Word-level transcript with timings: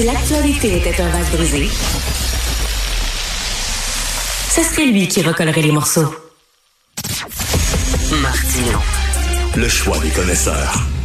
Si 0.00 0.06
l'actualité 0.06 0.78
était 0.78 1.02
un 1.02 1.10
vase 1.10 1.30
brisé, 1.30 1.68
ce 4.48 4.62
serait 4.62 4.86
lui 4.86 5.06
qui 5.06 5.20
recollerait 5.20 5.60
les 5.60 5.72
morceaux. 5.72 6.14
Martino. 8.22 8.78
Le 9.56 9.68
choix 9.68 9.98
des 9.98 10.08
connaisseurs.« 10.08 10.72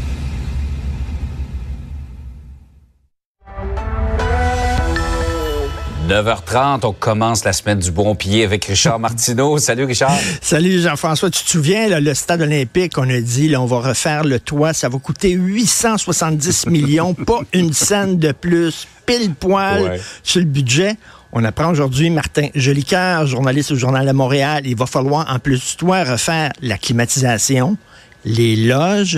9h30, 6.08 6.86
on 6.86 6.94
commence 6.94 7.44
la 7.44 7.54
semaine 7.54 7.80
du 7.80 7.90
bon 7.92 8.16
pied 8.16 8.44
avec 8.44 8.66
Richard 8.66 9.00
Martineau. 9.06 9.58
Salut 9.58 9.86
Richard. 9.86 10.16
Salut 10.42 10.80
Jean-François. 10.80 11.32
Tu 11.32 11.44
te 11.44 11.50
souviens, 11.50 11.88
là, 11.90 12.00
le 12.00 12.14
stade 12.14 12.42
olympique, 12.42 12.98
on 12.98 13.10
a 13.10 13.20
dit, 13.20 13.50
là, 13.50 13.60
on 13.62 13.66
va 13.66 13.80
refaire 13.80 14.24
le 14.24 14.40
toit, 14.40 14.74
ça 14.74 14.88
va 14.88 15.00
coûter 15.00 15.32
870 15.32 16.66
millions, 16.68 17.14
pas 17.16 17.40
une 17.54 17.74
scène 17.74 18.20
de 18.20 18.32
plus, 18.32 18.88
pile 19.06 19.34
poil 19.34 19.84
Ouais. 19.84 20.02
sur 20.24 20.40
le 20.42 20.46
budget. 20.46 20.96
On 21.32 21.44
apprend 21.44 21.72
aujourd'hui, 21.72 22.10
Martin 22.12 22.48
Jolicoeur, 22.54 23.26
journaliste 23.26 23.72
au 23.72 23.76
Journal 23.76 24.06
de 24.06 24.12
Montréal, 24.12 24.62
il 24.66 24.76
va 24.76 24.86
falloir, 24.86 25.26
en 25.34 25.40
plus 25.40 25.60
du 25.72 25.76
toit, 25.76 26.04
refaire 26.04 26.52
la 26.62 26.78
climatisation, 26.78 27.78
les 28.24 28.56
loges, 28.56 29.18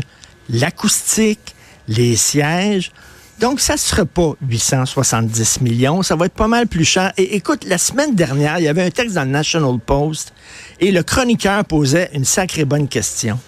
l'acoustique, 0.49 1.53
les 1.89 2.15
sièges. 2.15 2.91
Donc, 3.39 3.59
ça 3.59 3.73
ne 3.73 3.77
sera 3.77 4.05
pas 4.05 4.33
870 4.41 5.61
millions, 5.61 6.01
ça 6.01 6.15
va 6.15 6.25
être 6.25 6.33
pas 6.33 6.47
mal 6.47 6.65
plus 6.65 6.85
cher. 6.85 7.13
Et 7.17 7.35
écoute, 7.35 7.65
la 7.65 7.77
semaine 7.77 8.15
dernière, 8.15 8.57
il 8.57 8.63
y 8.63 8.67
avait 8.67 8.83
un 8.83 8.89
texte 8.89 9.13
dans 9.13 9.25
le 9.25 9.29
National 9.29 9.77
Post 9.79 10.33
et 10.79 10.91
le 10.91 11.03
chroniqueur 11.03 11.63
posait 11.65 12.09
une 12.13 12.25
sacrée 12.25 12.65
bonne 12.65 12.87
question. 12.87 13.39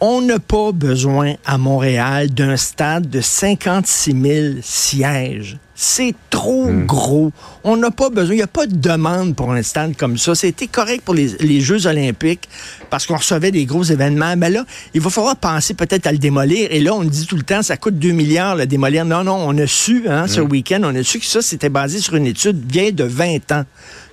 On 0.00 0.20
n'a 0.20 0.38
pas 0.38 0.70
besoin 0.70 1.34
à 1.44 1.58
Montréal 1.58 2.30
d'un 2.30 2.56
stade 2.56 3.10
de 3.10 3.20
56 3.20 4.12
000 4.12 4.54
sièges. 4.62 5.58
C'est 5.74 6.14
trop 6.30 6.68
gros. 6.86 7.32
On 7.64 7.76
n'a 7.76 7.90
pas 7.90 8.08
besoin. 8.08 8.34
Il 8.34 8.36
n'y 8.36 8.42
a 8.42 8.46
pas 8.46 8.66
de 8.66 8.76
demande 8.76 9.34
pour 9.34 9.50
un 9.52 9.62
stade 9.62 9.96
comme 9.96 10.16
ça. 10.16 10.36
C'était 10.36 10.68
correct 10.68 11.02
pour 11.04 11.14
les, 11.14 11.36
les 11.40 11.60
Jeux 11.60 11.88
olympiques 11.88 12.48
parce 12.90 13.06
qu'on 13.06 13.16
recevait 13.16 13.50
des 13.50 13.64
gros 13.64 13.82
événements. 13.82 14.36
Mais 14.36 14.50
là, 14.50 14.64
il 14.94 15.00
va 15.00 15.10
falloir 15.10 15.34
penser 15.34 15.74
peut-être 15.74 16.06
à 16.06 16.12
le 16.12 16.18
démolir. 16.18 16.68
Et 16.70 16.78
là, 16.78 16.94
on 16.94 17.02
dit 17.02 17.26
tout 17.26 17.36
le 17.36 17.42
temps, 17.42 17.62
ça 17.62 17.76
coûte 17.76 17.98
2 17.98 18.12
milliards 18.12 18.54
le 18.54 18.66
démolir. 18.66 19.04
Non, 19.04 19.24
non, 19.24 19.36
on 19.36 19.58
a 19.58 19.66
su, 19.66 20.04
hein, 20.08 20.28
ce 20.28 20.40
week-end, 20.40 20.80
on 20.84 20.94
a 20.94 21.02
su 21.02 21.18
que 21.18 21.26
ça, 21.26 21.42
c'était 21.42 21.70
basé 21.70 21.98
sur 21.98 22.14
une 22.14 22.26
étude 22.26 22.70
vieille 22.70 22.92
de 22.92 23.04
20 23.04 23.50
ans 23.50 23.64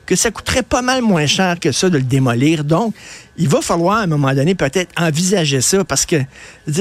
que 0.06 0.16
ça 0.16 0.32
coûterait 0.32 0.64
pas 0.64 0.82
mal 0.82 1.02
moins 1.02 1.26
cher 1.26 1.60
que 1.60 1.72
ça 1.72 1.90
de 1.90 1.98
le 1.98 2.04
démolir. 2.04 2.64
Donc, 2.64 2.94
il 3.38 3.48
va 3.50 3.62
falloir 3.62 3.98
à 3.98 4.02
un 4.04 4.08
moment 4.08 4.34
donné 4.34 4.56
peut-être 4.56 4.92
envisager 5.02 5.62
ça 5.62 5.84
parce 5.84 6.06
que 6.06 6.18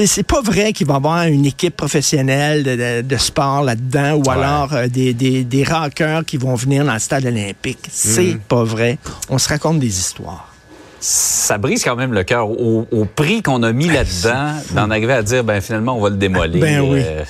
c'est 0.05 0.23
pas 0.23 0.41
vrai 0.41 0.73
qu'il 0.73 0.87
va 0.87 0.93
y 0.93 0.97
avoir 0.97 1.23
une 1.23 1.45
équipe 1.45 1.75
professionnelle 1.75 2.63
de, 2.63 2.75
de- 2.75 3.01
de 3.01 3.17
sport 3.17 3.63
là-dedans 3.63 4.13
ou 4.23 4.29
alors 4.29 4.73
euh, 4.73 4.87
des, 4.87 5.13
des, 5.13 5.43
des 5.43 5.63
rockers 5.63 6.23
qui 6.25 6.37
vont 6.37 6.55
venir 6.55 6.85
dans 6.85 6.93
le 6.93 6.99
stade 6.99 7.25
olympique. 7.25 7.79
C'est 7.91 8.37
pas 8.47 8.63
vrai. 8.63 8.97
On 9.29 9.37
se 9.37 9.49
raconte 9.49 9.79
des 9.79 9.99
histoires. 9.99 10.51
Ça 10.99 11.57
brise 11.57 11.83
quand 11.83 11.95
même 11.95 12.13
le 12.13 12.23
cœur 12.23 12.49
au, 12.49 12.87
au 12.91 13.05
prix 13.05 13.41
qu'on 13.43 13.61
a 13.63 13.71
mis 13.71 13.87
là-dedans, 13.87 14.53
d'en 14.71 14.89
arriver 14.89 15.13
à 15.13 15.21
dire, 15.23 15.43
ben 15.43 15.61
finalement, 15.61 15.97
on 15.97 16.01
va 16.01 16.09
le 16.09 16.15
démolir. 16.15 16.61
Ben 16.61 16.79
oui. 16.81 17.01
Euh, 17.03 17.23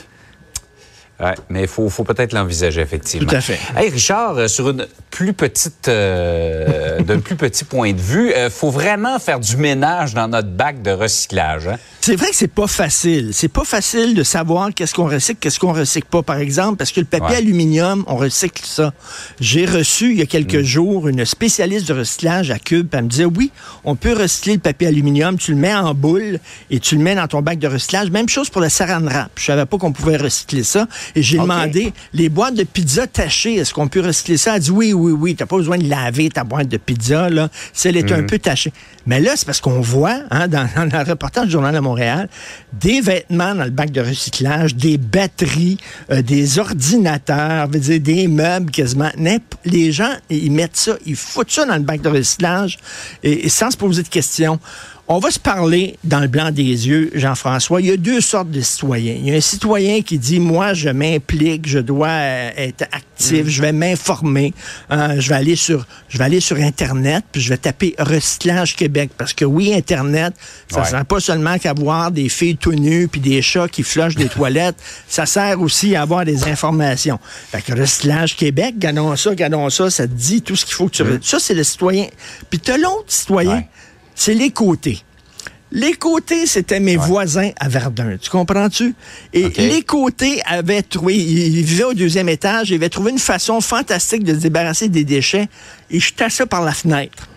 ouais, 1.20 1.34
mais 1.50 1.62
il 1.62 1.68
faut, 1.68 1.90
faut 1.90 2.04
peut-être 2.04 2.34
l'envisager, 2.34 2.82
effectivement. 2.82 3.30
Tout 3.30 3.36
à 3.36 3.42
fait. 3.42 3.60
Hey, 3.76 3.90
Richard, 3.90 4.38
euh, 4.38 4.48
sur 4.48 4.70
une 4.70 4.88
plus 5.12 5.34
petite, 5.34 5.88
euh, 5.88 7.02
d'un 7.02 7.20
plus 7.20 7.36
petit 7.36 7.64
point 7.64 7.94
de 7.94 8.02
vue, 8.02 8.34
il 8.36 8.50
faut 8.50 8.70
vraiment 8.70 9.20
faire 9.20 9.40
du 9.40 9.58
ménage 9.58 10.14
dans 10.14 10.28
notre 10.28 10.50
bac 10.50 10.82
de 10.82 10.92
recyclage. 10.92 11.68
hein? 11.68 11.78
C'est 12.06 12.16
vrai 12.18 12.30
que 12.30 12.36
c'est 12.36 12.48
pas 12.48 12.68
facile. 12.68 13.32
C'est 13.34 13.48
pas 13.48 13.64
facile 13.64 14.14
de 14.14 14.22
savoir 14.22 14.72
qu'est-ce 14.72 14.94
qu'on 14.94 15.08
recycle, 15.08 15.40
qu'est-ce 15.40 15.60
qu'on 15.60 15.74
recycle 15.74 16.06
pas, 16.08 16.22
par 16.22 16.38
exemple, 16.38 16.76
parce 16.76 16.92
que 16.92 17.00
le 17.00 17.08
papier 17.08 17.30
Ouais. 17.30 17.38
aluminium, 17.38 18.04
on 18.06 18.16
recycle 18.16 18.64
ça. 18.64 18.94
J'ai 19.40 19.66
reçu 19.66 20.12
il 20.12 20.20
y 20.20 20.22
a 20.22 20.28
quelques 20.28 20.62
jours 20.62 21.08
une 21.08 21.26
spécialiste 21.26 21.88
de 21.88 21.96
recyclage 21.96 22.52
à 22.52 22.60
Cube, 22.60 22.90
puis 22.90 23.00
elle 23.00 23.06
me 23.06 23.10
disait 23.10 23.26
oui, 23.26 23.50
on 23.86 23.96
peut 23.96 24.14
recycler 24.14 24.54
le 24.54 24.60
papier 24.60 24.90
aluminium, 24.90 25.40
tu 25.40 25.50
le 25.50 25.58
mets 25.58 25.74
en 25.74 25.96
boule 25.96 26.40
et 26.70 26.80
tu 26.80 26.96
le 26.96 27.02
mets 27.02 27.16
dans 27.16 27.26
ton 27.26 27.42
bac 27.42 27.58
de 27.58 27.68
recyclage. 27.68 28.12
Même 28.12 28.30
chose 28.30 28.52
pour 28.52 28.62
le 28.62 28.70
saran 28.70 29.02
wrap. 29.02 29.32
Je 29.36 29.46
savais 29.46 29.66
pas 29.66 29.78
qu'on 29.80 29.92
pouvait 29.92 30.18
recycler 30.18 30.62
ça 30.62 30.88
et 31.16 31.24
j'ai 31.24 31.40
demandé 31.40 31.92
les 32.14 32.30
boîtes 32.30 32.54
de 32.54 32.66
pizza 32.66 33.08
tachées, 33.08 33.56
est-ce 33.56 33.74
qu'on 33.74 33.88
peut 33.88 34.02
recycler 34.02 34.38
ça? 34.38 34.58
Elle 34.58 34.62
dit 34.62 34.70
oui, 34.70 34.94
oui, 34.94 35.12
oui, 35.12 35.34
t'as 35.34 35.48
pas 35.48 35.58
besoin 35.58 35.80
de 35.80 35.90
laver 35.90 36.30
ta 36.30 36.44
boîte 36.44 36.68
de 36.68 36.78
pizza 36.78 37.32
là, 37.32 37.50
si 37.74 37.88
elle 37.88 37.98
est 37.98 38.12
un 38.12 38.22
peu 38.22 38.38
tachée. 38.38 38.74
Mais 39.08 39.20
là, 39.20 39.34
c'est 39.36 39.46
parce 39.46 39.62
qu'on 39.62 39.82
voit 39.82 40.20
hein, 40.30 40.48
dans, 40.48 40.70
dans 40.88 41.00
le 41.04 41.10
reportage 41.10 41.46
du 41.46 41.52
journal 41.52 41.74
de 41.74 41.80
Montréal 41.80 41.95
des 42.74 43.02
vêtements 43.02 43.56
dans 43.56 43.64
le 43.64 43.70
bac 43.70 43.92
de 43.92 44.02
recyclage, 44.02 44.76
des 44.76 44.98
batteries, 44.98 45.78
euh, 46.12 46.22
des 46.22 46.60
ordinateurs, 46.60 47.68
veut 47.68 47.80
dire, 47.80 48.00
des 48.00 48.28
meubles 48.28 48.72
quasiment. 48.72 49.12
Les 49.66 49.92
gens, 49.92 50.14
ils 50.30 50.52
mettent 50.52 50.78
ça, 50.78 50.98
ils 51.06 51.16
foutent 51.16 51.52
ça 51.52 51.66
dans 51.66 51.76
le 51.76 51.82
bac 51.82 52.02
de 52.02 52.10
recyclage 52.10 52.78
et 53.24 53.50
sans 53.50 53.72
se 53.72 53.78
poser 53.78 54.04
de 54.04 54.08
questions. 54.08 54.60
On 55.08 55.20
va 55.20 55.30
se 55.30 55.38
parler 55.38 56.00
dans 56.04 56.20
le 56.20 56.28
blanc 56.28 56.50
des 56.50 56.64
yeux, 56.88 57.12
Jean-François. 57.14 57.80
Il 57.80 57.86
y 57.88 57.92
a 57.92 57.98
deux 57.98 58.22
sortes 58.22 58.50
de 58.50 58.62
citoyens. 58.62 59.14
Il 59.16 59.28
y 59.30 59.32
a 59.32 59.36
un 59.36 59.42
citoyen 59.42 60.02
qui 60.02 60.18
dit, 60.18 60.40
moi, 60.40 60.74
je 60.74 60.90
m'implique, 60.90 61.68
je 61.70 61.78
dois 61.78 62.08
euh, 62.08 62.50
être 62.58 62.86
actif, 62.92 63.48
je 63.48 63.62
vais 63.62 63.72
m'informer, 63.72 64.52
euh, 64.92 65.20
je 65.20 65.30
vais 65.30 65.36
aller 65.36 65.56
sur, 65.56 65.86
je 66.10 66.18
vais 66.18 66.24
aller 66.24 66.40
sur 66.40 66.58
Internet, 66.58 67.24
puis 67.32 67.40
je 67.40 67.50
vais 67.50 67.58
taper 67.58 67.94
Recyclage 68.00 68.76
Québec. 68.76 69.12
Parce 69.16 69.34
que 69.34 69.46
oui, 69.46 69.76
Internet, 69.76 70.34
ça 70.72 70.80
Ouais. 70.82 70.86
sert 70.90 71.06
pas 71.06 71.20
seulement 71.20 71.60
qu'à 71.60 71.74
voir 71.74 72.10
des 72.10 72.28
filles 72.28 72.58
tout 72.58 72.74
nues 72.74 73.08
puis 73.08 73.22
des 73.22 73.44
chats 73.44 73.68
qui 73.68 73.84
flushent 73.84 74.16
des 74.16 74.28
toilettes. 74.30 74.78
Ça 75.08 75.28
sert 75.28 75.62
aussi 75.62 75.96
à 75.96 76.02
avoir 76.02 76.26
des 76.26 76.46
informations. 76.48 77.20
Fait 77.52 77.62
que 77.62 77.80
Recyclage 77.80 78.36
Québec, 78.36 78.80
gardons 78.80 79.16
ça, 79.16 79.36
gardons 79.36 79.70
ça, 79.70 79.92
ça 79.92 80.08
te 80.08 80.14
dit 80.14 80.42
tout 80.42 80.56
ce 80.56 80.66
qu'il 80.66 80.74
faut 80.74 80.88
que 80.88 80.96
tu... 80.96 81.04
Ça, 81.22 81.38
c'est 81.40 81.54
le 81.54 81.64
citoyen. 81.64 82.08
Puis 82.50 82.58
t'as 82.58 82.78
l'autre 82.78 83.06
citoyen, 83.10 83.58
Ouais. 83.58 83.68
C'est 84.16 84.34
les 84.34 84.50
côtés. 84.50 85.00
Les 85.72 85.94
côtés, 85.94 86.46
c'était 86.46 86.80
mes 86.80 86.96
voisins 86.96 87.52
à 87.60 87.68
Verdun. 87.68 88.16
Tu 88.22 88.30
comprends-tu? 88.30 88.96
Et 89.34 89.50
les 89.50 89.82
côtés 89.82 90.42
avaient 90.46 90.82
trouvé, 90.82 91.16
ils 91.18 91.58
ils 91.58 91.66
vivaient 91.66 91.84
au 91.84 91.94
deuxième 91.94 92.30
étage, 92.30 92.70
ils 92.70 92.76
avaient 92.76 92.90
trouvé 92.90 93.12
une 93.12 93.20
façon 93.20 93.60
fantastique 93.60 94.24
de 94.24 94.34
se 94.34 94.40
débarrasser 94.40 94.88
des 94.88 95.04
déchets. 95.04 95.50
Ils 95.90 96.02
jetaient 96.02 96.30
ça 96.30 96.46
par 96.46 96.64
la 96.64 96.72
fenêtre. 96.72 97.28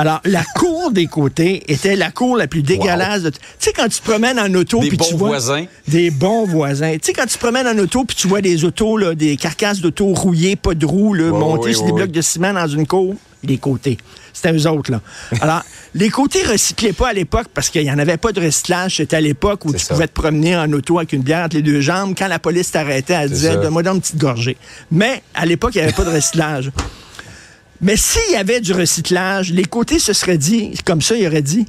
Alors, 0.00 0.20
la 0.24 0.42
cour 0.54 0.90
des 0.92 1.06
côtés 1.06 1.62
était 1.68 1.94
la 1.94 2.10
cour 2.10 2.36
la 2.36 2.46
plus 2.46 2.62
dégueulasse. 2.62 3.22
de 3.22 3.30
t- 3.30 3.38
Tu 3.38 3.44
sais, 3.58 3.72
quand 3.74 3.86
tu 3.88 4.00
te 4.00 4.04
promènes 4.08 4.38
en 4.40 4.52
auto, 4.54 4.80
Des 4.80 4.88
puis 4.88 4.96
tu 4.96 5.12
bons 5.12 5.18
vois... 5.18 5.28
voisins. 5.28 5.66
Des 5.88 6.10
bons 6.10 6.46
voisins. 6.46 6.92
Tu 6.94 7.00
sais, 7.08 7.12
quand 7.12 7.26
tu 7.26 7.34
te 7.34 7.38
promènes 7.38 7.66
en 7.66 7.76
auto, 7.78 8.04
puis 8.04 8.16
tu 8.16 8.26
vois 8.26 8.40
des 8.40 8.64
autos, 8.64 8.96
là, 8.96 9.14
des 9.14 9.36
carcasses 9.36 9.80
d'autos 9.80 10.14
rouillées, 10.14 10.56
pas 10.56 10.74
de 10.74 10.86
roues, 10.86 11.12
là, 11.12 11.30
montées 11.30 11.74
sur 11.74 11.84
des 11.84 11.92
blocs 11.92 12.10
de 12.12 12.22
ciment 12.22 12.54
dans 12.54 12.66
une 12.66 12.86
cour, 12.86 13.14
les 13.44 13.58
côtés. 13.58 13.98
C'était 14.32 14.52
eux 14.54 14.66
autres, 14.70 14.90
là. 14.90 15.02
Alors, 15.42 15.62
les 15.94 16.08
côtés 16.08 16.42
recyclaient 16.44 16.94
pas 16.94 17.08
à 17.08 17.12
l'époque 17.12 17.48
parce 17.52 17.68
qu'il 17.68 17.82
n'y 17.82 17.90
en 17.90 17.98
avait 17.98 18.16
pas 18.16 18.32
de 18.32 18.40
recyclage. 18.40 18.96
C'était 18.96 19.16
à 19.16 19.20
l'époque 19.20 19.66
où 19.66 19.72
tu 19.74 19.80
ça. 19.80 19.92
pouvais 19.92 20.06
te 20.08 20.14
promener 20.14 20.56
en 20.56 20.72
auto 20.72 20.96
avec 20.98 21.12
une 21.12 21.22
bière 21.22 21.44
entre 21.44 21.56
les 21.56 21.62
deux 21.62 21.82
jambes. 21.82 22.14
Quand 22.16 22.28
la 22.28 22.38
police 22.38 22.70
t'arrêtait, 22.70 23.12
elle 23.14 23.28
disait, 23.28 23.56
donne-moi 23.56 23.82
donc 23.82 23.96
une 23.96 24.00
petite 24.00 24.16
gorgée. 24.18 24.56
Mais, 24.90 25.22
à 25.34 25.44
l'époque, 25.44 25.72
il 25.74 25.78
n'y 25.78 25.84
avait 25.84 25.92
pas 25.92 26.04
de 26.04 26.10
recyclage. 26.10 26.70
Mais 27.82 27.96
s'il 27.96 28.32
y 28.32 28.36
avait 28.36 28.60
du 28.60 28.72
recyclage, 28.72 29.50
les 29.52 29.64
côtés 29.64 29.98
se 29.98 30.12
seraient 30.12 30.38
dit, 30.38 30.74
comme 30.84 31.00
ça, 31.00 31.16
ils 31.16 31.26
auraient 31.26 31.42
dit, 31.42 31.66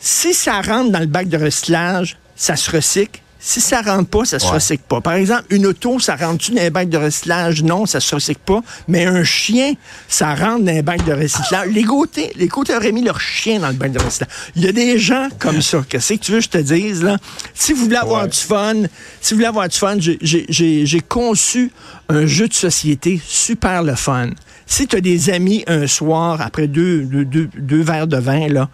si 0.00 0.32
ça 0.32 0.60
rentre 0.62 0.90
dans 0.90 1.00
le 1.00 1.06
bac 1.06 1.28
de 1.28 1.36
recyclage, 1.36 2.16
ça 2.36 2.56
se 2.56 2.70
recycle. 2.70 3.20
Si 3.40 3.60
ça 3.60 3.82
rentre 3.82 4.08
pas, 4.08 4.24
ça 4.24 4.40
se 4.40 4.46
Ouais. 4.46 4.52
recycle 4.54 4.82
pas. 4.88 5.00
Par 5.00 5.12
exemple, 5.12 5.44
une 5.50 5.66
auto, 5.66 6.00
ça 6.00 6.16
rentre-tu 6.16 6.52
dans 6.52 6.62
un 6.62 6.70
bac 6.70 6.88
de 6.88 6.96
recyclage? 6.98 7.62
Non, 7.62 7.86
ça 7.86 8.00
se 8.00 8.12
recycle 8.14 8.40
pas. 8.44 8.62
Mais 8.88 9.06
un 9.06 9.22
chien, 9.22 9.74
ça 10.08 10.34
rentre 10.34 10.64
dans 10.64 10.72
un 10.76 10.82
bac 10.82 11.04
de 11.04 11.12
recyclage. 11.12 11.68
Les 11.70 11.84
côtés, 11.84 12.32
les 12.34 12.48
côtés 12.48 12.74
auraient 12.74 12.90
mis 12.90 13.04
leur 13.04 13.20
chien 13.20 13.60
dans 13.60 13.68
le 13.68 13.74
bac 13.74 13.92
de 13.92 14.00
recyclage. 14.00 14.30
Il 14.56 14.64
y 14.64 14.68
a 14.68 14.72
des 14.72 14.98
gens 14.98 15.28
comme 15.38 15.62
ça. 15.62 15.84
Qu'est-ce 15.88 16.14
que 16.14 16.18
tu 16.18 16.32
veux 16.32 16.38
que 16.38 16.44
je 16.44 16.48
te 16.48 16.58
dise, 16.58 17.02
là? 17.04 17.16
Si 17.54 17.72
vous 17.72 17.84
voulez 17.84 17.96
avoir 17.96 18.22
Ouais. 18.24 18.28
du 18.28 18.38
fun, 18.38 18.74
si 19.20 19.34
vous 19.34 19.36
voulez 19.36 19.46
avoir 19.46 19.68
du 19.68 19.78
fun, 19.78 19.96
j'ai 20.00 21.00
conçu 21.08 21.70
un 22.08 22.26
jeu 22.26 22.48
de 22.48 22.54
société 22.54 23.20
super 23.24 23.84
le 23.84 23.94
fun. 23.94 24.30
Si 24.70 24.86
tu 24.86 24.96
as 24.96 25.00
des 25.00 25.30
amis 25.30 25.64
un 25.66 25.86
soir, 25.86 26.40
après 26.42 26.66
deux, 26.68 27.00
deux, 27.04 27.24
deux- 27.24 27.48
deux 27.56 27.80
verres 27.82 28.06
de 28.06 28.18
vin, 28.18 28.48
là, 28.48 28.68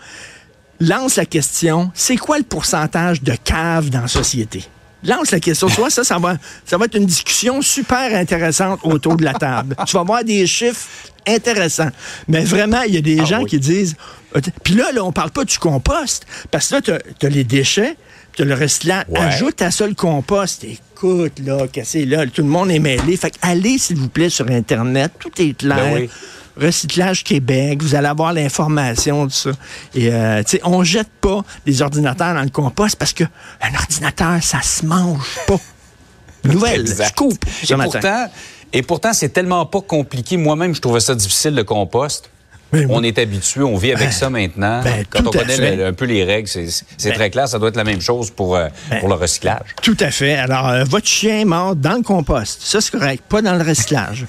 lance 0.80 1.16
la 1.16 1.24
question, 1.24 1.90
c'est 1.94 2.16
quoi 2.16 2.36
le 2.38 2.44
pourcentage 2.44 3.22
de 3.22 3.32
caves 3.42 3.90
dans 3.90 4.00
la 4.02 4.08
société? 4.08 4.64
Lance 5.04 5.30
la 5.30 5.38
question. 5.38 5.68
Tu 5.68 5.76
vois, 5.76 5.90
ça, 5.90 6.02
ça 6.02 6.18
va, 6.18 6.36
ça 6.64 6.76
va 6.78 6.86
être 6.86 6.96
une 6.96 7.06
discussion 7.06 7.62
super 7.62 8.12
intéressante 8.18 8.80
autour 8.82 9.16
de 9.16 9.24
la 9.24 9.34
table. 9.34 9.76
tu 9.86 9.92
vas 9.92 10.00
avoir 10.00 10.24
des 10.24 10.46
chiffres 10.46 10.88
intéressants. 11.28 11.90
Mais 12.26 12.42
vraiment, 12.42 12.82
il 12.82 12.94
y 12.94 12.98
a 12.98 13.00
des 13.02 13.20
Ah 13.20 13.24
gens 13.24 13.42
oui. 13.42 13.50
qui 13.50 13.58
disent... 13.60 13.94
euh, 14.34 14.40
Puis 14.64 14.74
là, 14.74 14.90
là, 14.92 15.04
on 15.04 15.12
parle 15.12 15.30
pas 15.30 15.44
du 15.44 15.58
compost. 15.58 16.26
Parce 16.50 16.68
que 16.68 16.74
là, 16.76 16.80
tu 17.20 17.26
as, 17.26 17.30
les 17.30 17.44
déchets, 17.44 17.96
le. 18.42 18.54
Ouais. 18.54 19.18
Ajoute 19.18 19.62
à 19.62 19.70
ça 19.70 19.86
le 19.86 19.94
compost. 19.94 20.64
Écoute, 20.64 21.38
là, 21.44 21.66
cassez 21.68 22.04
là, 22.04 22.26
tout 22.26 22.42
le 22.42 22.48
monde 22.48 22.70
est 22.70 22.78
mêlé. 22.78 23.16
Fait 23.16 23.30
que 23.30 23.36
allez, 23.42 23.78
s'il 23.78 23.96
vous 23.96 24.08
plaît, 24.08 24.30
sur 24.30 24.48
Internet. 24.50 25.12
Tout 25.18 25.30
est 25.40 25.56
clair. 25.56 25.76
Ben 25.76 25.94
oui. 26.02 26.10
Recyclage 26.56 27.24
Québec, 27.24 27.82
vous 27.82 27.96
allez 27.96 28.06
avoir 28.06 28.32
l'information 28.32 29.26
de 29.26 29.32
ça. 29.32 29.50
Et 29.94 30.12
euh, 30.12 30.42
tu 30.44 30.50
sais, 30.50 30.60
on 30.62 30.84
jette 30.84 31.10
pas 31.20 31.42
des 31.66 31.82
ordinateurs 31.82 32.32
dans 32.34 32.42
le 32.42 32.48
compost 32.48 32.96
parce 32.96 33.12
que 33.12 33.24
un 33.60 33.74
ordinateur, 33.74 34.40
ça 34.42 34.62
se 34.62 34.86
mange 34.86 35.36
pas. 35.48 35.58
Nouvelle, 36.44 36.82
Exact. 36.82 37.08
scoop 37.08 37.44
ce 37.64 37.72
et 37.72 37.76
matin. 37.76 37.90
pourtant, 38.00 38.26
et 38.72 38.82
pourtant, 38.82 39.12
c'est 39.12 39.30
tellement 39.30 39.66
pas 39.66 39.80
compliqué. 39.80 40.36
Moi-même, 40.36 40.74
je 40.74 40.80
trouvais 40.80 41.00
ça 41.00 41.14
difficile, 41.14 41.54
le 41.54 41.64
compost. 41.64 42.30
Mais 42.74 42.86
on 42.88 43.02
est 43.02 43.18
habitué, 43.18 43.62
on 43.62 43.76
vit 43.76 43.92
avec 43.92 44.08
Ben, 44.08 44.12
ça 44.12 44.30
maintenant. 44.30 44.82
ben, 44.82 45.04
Quand 45.10 45.26
on 45.26 45.30
connaît 45.30 45.76
le- 45.76 45.86
un 45.86 45.92
peu 45.92 46.04
les 46.04 46.24
règles, 46.24 46.48
c'est 46.48 46.64
Ben. 47.04 47.12
très 47.14 47.30
clair. 47.30 47.48
Ça 47.48 47.58
doit 47.58 47.68
être 47.68 47.76
la 47.76 47.84
même 47.84 48.00
chose 48.00 48.30
pour, 48.30 48.56
euh, 48.56 48.68
pour 49.00 49.08
le 49.08 49.14
recyclage. 49.14 49.74
Tout 49.82 49.96
à 50.00 50.10
fait. 50.10 50.34
Alors, 50.34 50.68
euh, 50.68 50.84
votre 50.84 51.06
chien 51.06 51.44
mort 51.44 51.76
dans 51.76 51.94
le 51.96 52.02
compost, 52.02 52.60
ça 52.62 52.80
c'est 52.80 52.90
correct, 52.90 53.22
pas 53.28 53.42
dans 53.42 53.54
le 53.54 53.62
recyclage. 53.64 54.26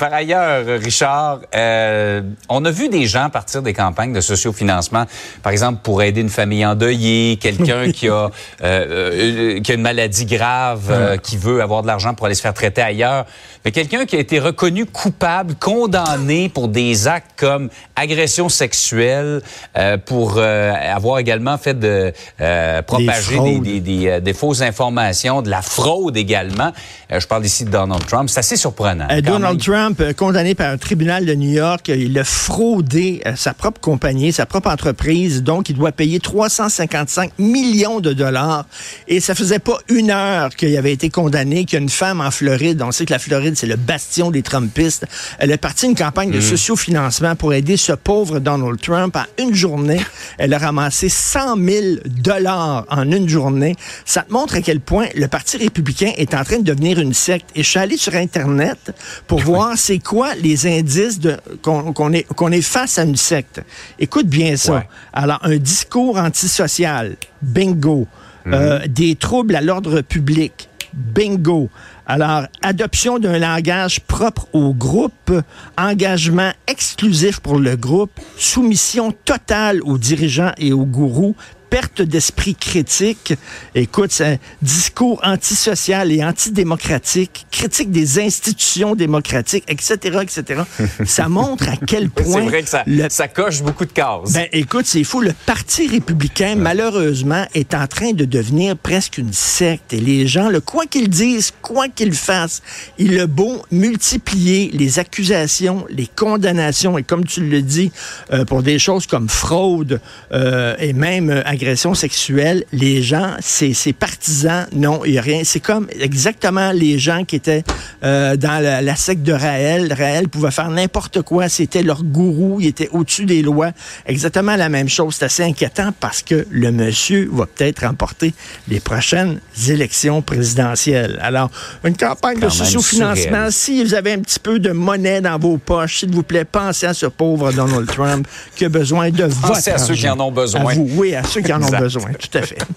Par 0.00 0.14
ailleurs, 0.14 0.64
Richard, 0.82 1.40
euh, 1.54 2.22
on 2.48 2.64
a 2.64 2.70
vu 2.70 2.88
des 2.88 3.04
gens 3.04 3.28
partir 3.28 3.60
des 3.60 3.74
campagnes 3.74 4.14
de 4.14 4.22
sociofinancement, 4.22 5.04
par 5.42 5.52
exemple 5.52 5.80
pour 5.82 6.02
aider 6.02 6.22
une 6.22 6.30
famille 6.30 6.64
endeuillée, 6.64 7.36
quelqu'un 7.36 7.92
qui 7.92 8.08
a 8.08 8.30
euh, 8.62 8.62
euh, 8.62 9.60
qui 9.60 9.72
a 9.72 9.74
une 9.74 9.82
maladie 9.82 10.24
grave, 10.24 10.88
euh, 10.90 11.18
qui 11.18 11.36
veut 11.36 11.60
avoir 11.60 11.82
de 11.82 11.86
l'argent 11.86 12.14
pour 12.14 12.24
aller 12.24 12.34
se 12.34 12.40
faire 12.40 12.54
traiter 12.54 12.80
ailleurs, 12.80 13.26
mais 13.64 13.72
quelqu'un 13.72 14.06
qui 14.06 14.16
a 14.16 14.20
été 14.20 14.38
reconnu 14.38 14.86
coupable, 14.86 15.54
condamné 15.56 16.48
pour 16.48 16.68
des 16.68 17.06
actes 17.06 17.32
comme 17.36 17.68
agression 17.94 18.48
sexuelle, 18.48 19.42
euh, 19.76 19.98
pour 19.98 20.34
euh, 20.38 20.72
avoir 20.72 21.18
également 21.18 21.58
fait 21.58 21.78
de 21.78 22.12
euh, 22.40 22.82
propager 22.82 23.38
des, 23.38 23.60
des, 23.60 23.80
des, 23.80 24.20
des 24.22 24.32
fausses 24.32 24.62
informations, 24.62 25.42
de 25.42 25.50
la 25.50 25.60
fraude 25.60 26.16
également. 26.16 26.72
Je 27.10 27.26
parle 27.26 27.44
ici 27.44 27.64
de 27.64 27.70
Donald 27.70 28.06
Trump. 28.06 28.30
C'est 28.30 28.40
assez 28.40 28.56
surprenant. 28.56 29.06
Donald. 29.22 29.60
Trump, 29.90 30.00
euh, 30.02 30.12
condamné 30.12 30.54
par 30.54 30.70
un 30.70 30.76
tribunal 30.76 31.24
de 31.24 31.34
New 31.34 31.50
York, 31.50 31.88
euh, 31.88 31.96
il 31.96 32.16
a 32.18 32.22
fraudé 32.22 33.22
euh, 33.26 33.34
sa 33.34 33.54
propre 33.54 33.80
compagnie, 33.80 34.32
sa 34.32 34.46
propre 34.46 34.70
entreprise, 34.70 35.42
donc 35.42 35.68
il 35.68 35.76
doit 35.76 35.90
payer 35.90 36.20
355 36.20 37.32
millions 37.38 37.98
de 37.98 38.12
dollars. 38.12 38.66
Et 39.08 39.20
ça 39.20 39.34
faisait 39.34 39.58
pas 39.58 39.78
une 39.88 40.10
heure 40.10 40.50
qu'il 40.54 40.76
avait 40.76 40.92
été 40.92 41.08
condamné, 41.08 41.64
qu'il 41.64 41.74
y 41.74 41.76
a 41.78 41.82
une 41.82 41.88
femme 41.88 42.20
en 42.20 42.30
Floride, 42.30 42.82
on 42.82 42.92
sait 42.92 43.04
que 43.04 43.12
la 43.12 43.18
Floride, 43.18 43.56
c'est 43.56 43.66
le 43.66 43.76
bastion 43.76 44.30
des 44.30 44.42
Trumpistes, 44.42 45.06
elle 45.38 45.50
a 45.50 45.58
parti 45.58 45.86
une 45.86 45.96
campagne 45.96 46.30
de 46.30 46.40
sociofinancement 46.40 47.34
pour 47.34 47.52
aider 47.52 47.76
ce 47.76 47.92
pauvre 47.92 48.38
Donald 48.38 48.80
Trump. 48.80 49.16
En 49.16 49.42
une 49.42 49.54
journée, 49.54 50.00
elle 50.38 50.54
a 50.54 50.58
ramassé 50.58 51.08
100 51.08 51.56
000 51.56 51.86
dollars 52.06 52.84
en 52.90 53.10
une 53.10 53.28
journée. 53.28 53.74
Ça 54.04 54.22
te 54.22 54.32
montre 54.32 54.56
à 54.56 54.60
quel 54.60 54.80
point 54.80 55.06
le 55.14 55.26
Parti 55.26 55.56
républicain 55.56 56.12
est 56.16 56.34
en 56.34 56.44
train 56.44 56.58
de 56.58 56.64
devenir 56.64 57.00
une 57.00 57.14
secte. 57.14 57.48
Et 57.56 57.62
je 57.62 57.68
suis 57.68 57.78
allé 57.78 57.96
sur 57.96 58.14
Internet 58.14 58.92
pour 59.26 59.40
voir 59.40 59.79
c'est 59.80 59.98
quoi 59.98 60.34
les 60.36 60.66
indices 60.66 61.18
de- 61.18 61.36
qu'on 61.62 62.12
est, 62.12 62.22
qu'on 62.34 62.52
est 62.52 62.62
face 62.62 62.98
à 62.98 63.02
une 63.04 63.16
secte? 63.16 63.60
Écoute 63.98 64.26
bien 64.26 64.56
ça. 64.56 64.74
Ouais. 64.74 64.88
Alors, 65.12 65.38
un 65.42 65.56
discours 65.56 66.18
antisocial, 66.18 67.16
bingo. 67.42 68.06
Euh, 68.46 68.86
des 68.88 69.16
troubles 69.16 69.54
à 69.54 69.60
l'ordre 69.60 70.00
public, 70.00 70.68
bingo. 70.94 71.68
Alors, 72.06 72.44
adoption 72.62 73.18
d'un 73.18 73.38
langage 73.38 74.00
propre 74.00 74.48
au 74.54 74.72
groupe, 74.72 75.30
engagement 75.76 76.50
exclusif 76.66 77.38
pour 77.40 77.58
le 77.58 77.76
groupe, 77.76 78.10
soumission 78.38 79.12
totale 79.24 79.80
aux 79.84 79.98
dirigeants 79.98 80.52
et 80.56 80.72
aux 80.72 80.86
gourous, 80.86 81.36
perte 81.70 82.02
d'esprit 82.02 82.54
critique. 82.54 83.34
Écoute, 83.74 84.10
c'est 84.10 84.26
un 84.26 84.36
discours 84.60 85.20
antisocial 85.22 86.12
et 86.12 86.24
antidémocratique, 86.24 87.46
critique 87.50 87.90
des 87.90 88.18
institutions 88.18 88.94
démocratiques, 88.94 89.64
etc., 89.68 89.94
etc. 90.22 90.62
Ça 91.06 91.28
montre 91.28 91.68
à 91.68 91.76
quel 91.76 92.10
point... 92.10 92.40
C'est 92.40 92.48
vrai 92.48 92.62
que 92.62 92.68
ça, 92.68 92.82
le 92.86 93.08
ça 93.08 93.28
coche 93.28 93.62
beaucoup 93.62 93.84
de 93.84 93.92
cases. 93.92 94.32
ben, 94.32 94.46
écoute, 94.52 94.86
c'est 94.86 95.04
fou. 95.04 95.20
Le 95.20 95.32
Parti 95.46 95.88
républicain, 95.88 96.56
malheureusement, 96.56 97.46
est 97.54 97.74
en 97.74 97.86
train 97.86 98.12
de 98.12 98.24
devenir 98.24 98.76
presque 98.76 99.18
une 99.18 99.32
secte. 99.32 99.92
Et 99.92 100.00
les 100.00 100.26
gens, 100.26 100.48
le 100.48 100.60
quoi 100.60 100.86
qu'ils 100.86 101.08
disent, 101.08 101.52
quoi 101.62 101.88
qu'ils 101.88 102.14
fassent, 102.14 102.62
il 102.98 103.18
a 103.20 103.26
beau 103.26 103.64
multiplier 103.70 104.70
les 104.72 104.98
accusations, 104.98 105.86
les 105.88 106.06
condamnations, 106.06 106.98
et 106.98 107.02
comme 107.02 107.24
tu 107.24 107.40
le 107.40 107.62
dis, 107.62 107.92
euh, 108.32 108.44
pour 108.44 108.62
des 108.62 108.78
choses 108.78 109.06
comme 109.06 109.28
fraude 109.28 110.00
euh, 110.32 110.74
et 110.78 110.92
même 110.92 111.30
euh, 111.30 111.42
agression 111.60 111.94
sexuelle, 111.94 112.64
les 112.72 113.02
gens, 113.02 113.36
c'est 113.40 113.92
partisans, 113.92 114.66
non, 114.72 115.04
il 115.04 115.12
n'y 115.12 115.18
a 115.18 115.22
rien. 115.22 115.42
C'est 115.44 115.60
comme 115.60 115.88
exactement 115.98 116.72
les 116.72 116.98
gens 116.98 117.24
qui 117.24 117.36
étaient 117.36 117.64
euh, 118.02 118.36
dans 118.36 118.62
la, 118.62 118.80
la 118.80 118.96
secte 118.96 119.22
de 119.22 119.32
Raël. 119.32 119.92
Raël 119.92 120.28
pouvait 120.28 120.50
faire 120.50 120.70
n'importe 120.70 121.22
quoi, 121.22 121.48
c'était 121.48 121.82
leur 121.82 122.02
gourou, 122.02 122.58
il 122.60 122.68
était 122.68 122.88
au-dessus 122.92 123.26
des 123.26 123.42
lois. 123.42 123.72
Exactement 124.06 124.56
la 124.56 124.68
même 124.68 124.88
chose. 124.88 125.16
C'est 125.18 125.26
assez 125.26 125.42
inquiétant 125.42 125.90
parce 126.00 126.22
que 126.22 126.46
le 126.50 126.72
monsieur 126.72 127.28
va 127.32 127.46
peut-être 127.46 127.86
remporter 127.86 128.32
les 128.68 128.80
prochaines 128.80 129.40
élections 129.68 130.22
présidentielles. 130.22 131.18
Alors, 131.22 131.50
une 131.84 131.96
campagne 131.96 132.40
de 132.40 132.48
surréaliste. 132.48 133.30
si 133.50 133.84
vous 133.84 133.94
avez 133.94 134.12
un 134.12 134.20
petit 134.20 134.40
peu 134.40 134.58
de 134.58 134.70
monnaie 134.70 135.20
dans 135.20 135.38
vos 135.38 135.58
poches, 135.58 136.00
s'il 136.00 136.10
vous 136.10 136.22
plaît, 136.22 136.44
pensez 136.44 136.86
à 136.86 136.94
ce 136.94 137.06
pauvre 137.06 137.52
Donald 137.52 137.86
Trump 137.86 138.26
qui 138.56 138.64
a 138.64 138.68
besoin 138.68 139.10
de 139.10 139.24
votre 139.24 139.54
Pensez 139.54 139.70
à 139.70 139.78
ceux 139.78 139.94
qui 139.94 140.08
en 140.08 140.18
ont 140.20 140.32
besoin. 140.32 140.60
À 140.60 140.74
vous, 140.74 140.88
oui, 140.94 141.14
à 141.14 141.22
ceux 141.22 141.40
qui 141.40 141.49
en 141.52 141.62
ont 141.62 141.78
besoin, 141.78 142.12
tout 142.12 142.38
à 142.38 142.42
fait. 142.42 142.58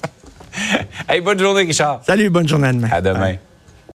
Hey, 1.10 1.20
bonne 1.20 1.40
journée, 1.40 1.64
Richard. 1.64 2.02
Salut, 2.06 2.30
bonne 2.30 2.48
journée 2.48 2.68
à 2.68 2.74
demain. 2.74 2.90
À 2.92 3.02
demain. 3.02 3.38